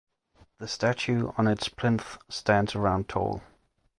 [0.57, 3.43] The statue on its plinth stands around tall.